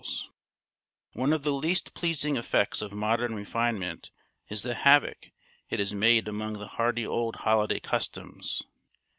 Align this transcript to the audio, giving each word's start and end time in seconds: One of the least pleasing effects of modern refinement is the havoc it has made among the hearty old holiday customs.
One 1.13 1.31
of 1.31 1.43
the 1.43 1.53
least 1.53 1.93
pleasing 1.93 2.35
effects 2.35 2.81
of 2.81 2.91
modern 2.91 3.35
refinement 3.35 4.09
is 4.49 4.63
the 4.63 4.73
havoc 4.73 5.29
it 5.69 5.77
has 5.77 5.93
made 5.93 6.27
among 6.27 6.53
the 6.53 6.69
hearty 6.69 7.05
old 7.05 7.35
holiday 7.35 7.79
customs. 7.79 8.63